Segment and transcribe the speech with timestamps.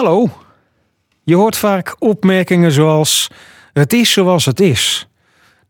[0.00, 0.28] Hallo.
[1.24, 3.30] Je hoort vaak opmerkingen zoals:
[3.72, 5.08] Het is zoals het is.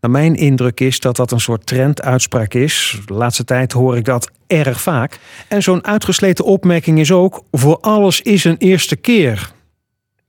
[0.01, 3.01] Nou, mijn indruk is dat dat een soort trenduitspraak is.
[3.07, 5.19] De laatste tijd hoor ik dat erg vaak.
[5.49, 9.53] En zo'n uitgesleten opmerking is ook: Voor alles is een eerste keer.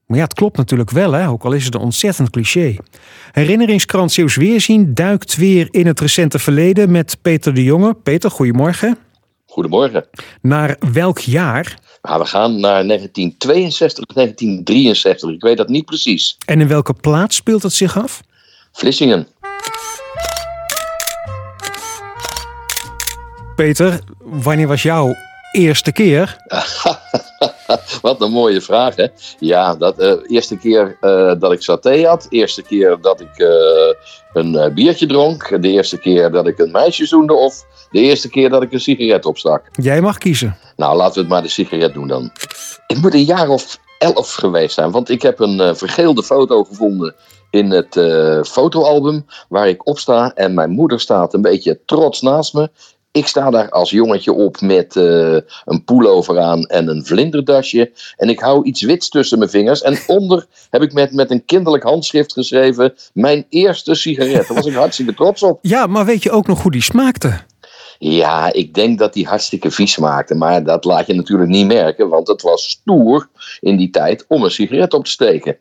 [0.06, 1.30] Maar ja, het klopt natuurlijk wel, hè?
[1.30, 2.76] ook al is het een ontzettend cliché.
[3.32, 7.94] Herinneringskrant Zeeuws Weerzien duikt weer in het recente verleden met Peter de Jonge.
[7.94, 8.98] Peter, goedemorgen.
[9.52, 10.06] Goedemorgen.
[10.42, 11.80] Naar welk jaar?
[12.02, 15.30] Nou, we gaan naar 1962, 1963.
[15.30, 16.38] Ik weet dat niet precies.
[16.46, 18.22] En in welke plaats speelt het zich af?
[18.72, 19.28] Vlissingen.
[23.56, 25.16] Peter, wanneer was jouw
[25.52, 26.38] eerste keer?
[28.02, 29.08] Wat een mooie vraag, hè?
[29.40, 32.28] Ja, dat uh, eerste keer uh, dat ik saté had.
[32.30, 33.50] Eerste keer dat ik uh,
[34.34, 35.62] een biertje dronk.
[35.62, 37.34] De eerste keer dat ik een meisje zoende.
[37.34, 39.66] Of de eerste keer dat ik een sigaret opstak.
[39.72, 40.58] Jij mag kiezen.
[40.76, 42.32] Nou, laten we het maar de sigaret doen dan.
[42.88, 44.92] Het moet een jaar of elf geweest zijn.
[44.92, 47.16] Want ik heb een vergeelde foto gevonden
[47.50, 48.00] in het
[48.48, 50.32] fotoalbum waar ik op sta.
[50.34, 52.70] En mijn moeder staat een beetje trots naast me.
[53.14, 57.92] Ik sta daar als jongetje op met uh, een pullover aan en een vlinderdasje.
[58.18, 59.82] En ik hou iets wits tussen mijn vingers.
[59.82, 64.48] En onder heb ik met, met een kinderlijk handschrift geschreven: Mijn eerste sigaret.
[64.48, 65.60] Daar was ik hartstikke trots op.
[65.62, 67.40] Ja, maar weet je ook nog hoe die smaakte?
[68.00, 70.36] Ja, ik denk dat die hartstikke vies smaakte.
[70.36, 74.44] Maar dat laat je natuurlijk niet merken, want het was stoer in die tijd om
[74.44, 75.58] een sigaret op te steken.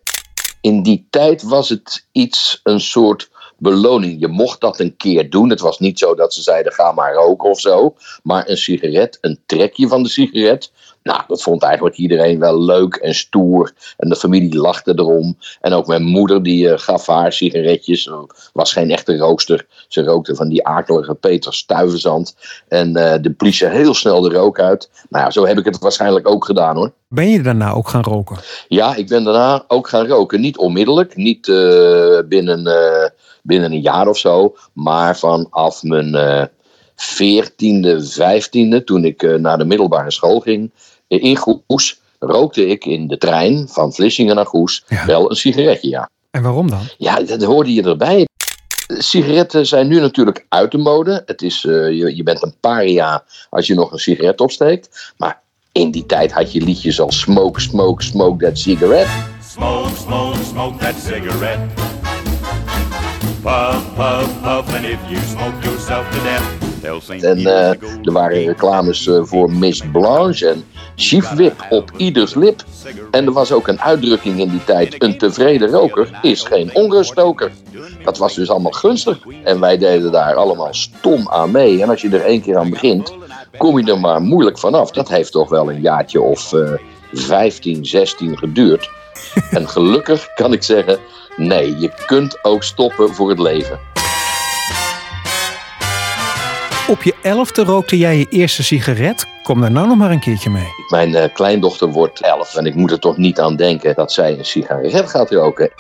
[0.60, 3.30] In die tijd was het iets, een soort
[3.60, 4.20] beloning.
[4.20, 5.50] Je mocht dat een keer doen.
[5.50, 7.94] Het was niet zo dat ze zeiden: ga maar roken of zo.
[8.22, 10.72] Maar een sigaret, een trekje van de sigaret.
[11.02, 13.72] Nou, dat vond eigenlijk iedereen wel leuk en stoer.
[13.96, 15.36] En de familie lachte erom.
[15.60, 18.10] En ook mijn moeder, die uh, gaf haar sigaretjes.
[18.52, 19.66] Was geen echte rookster.
[19.88, 22.36] Ze rookte van die akelige Peter Stuyvesant.
[22.68, 24.90] En uh, de politie heel snel de rook uit.
[25.08, 26.92] Nou ja, zo heb ik het waarschijnlijk ook gedaan hoor.
[27.08, 28.36] Ben je daarna ook gaan roken?
[28.68, 30.40] Ja, ik ben daarna ook gaan roken.
[30.40, 32.68] Niet onmiddellijk, niet uh, binnen
[33.42, 34.56] binnen een jaar of zo.
[34.72, 36.48] Maar vanaf mijn
[36.96, 40.70] veertiende, vijftiende, toen ik naar de middelbare school ging,
[41.18, 45.06] in Goes, rookte ik in de trein van Vlissingen naar Goes ja.
[45.06, 46.10] wel een sigaretje, ja.
[46.30, 46.88] En waarom dan?
[46.98, 48.26] Ja, dat hoorde je erbij.
[48.86, 51.22] Sigaretten zijn nu natuurlijk uit de mode.
[51.26, 55.12] Het is, uh, je, je bent een paria als je nog een sigaret opsteekt.
[55.16, 55.40] Maar
[55.72, 59.10] in die tijd had je liedjes als Smoke, Smoke, Smoke That Cigarette.
[59.50, 61.58] Smoke, smoke, smoke that cigarette.
[63.42, 66.69] Puff, puff, puff, and if you smoke yourself to death.
[67.20, 67.68] En uh,
[68.04, 70.64] er waren reclames uh, voor Miss Blanche en
[70.96, 72.64] Chief Whip op ieders lip.
[73.10, 77.50] En er was ook een uitdrukking in die tijd: een tevreden roker is geen onruststoker.
[78.04, 79.18] Dat was dus allemaal gunstig.
[79.44, 81.82] En wij deden daar allemaal stom aan mee.
[81.82, 83.14] En als je er één keer aan begint,
[83.56, 84.90] kom je er maar moeilijk vanaf.
[84.90, 86.72] Dat heeft toch wel een jaartje of uh,
[87.12, 88.90] 15, 16 geduurd.
[89.50, 90.98] En gelukkig kan ik zeggen,
[91.36, 93.78] nee, je kunt ook stoppen voor het leven.
[96.90, 99.26] Op je elfde rookte jij je eerste sigaret.
[99.42, 100.66] Kom daar nou nog maar een keertje mee.
[100.88, 104.38] Mijn uh, kleindochter wordt elf en ik moet er toch niet aan denken dat zij
[104.38, 105.70] een sigaret gaat roken.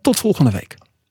[0.00, 0.76] Tot volgende week.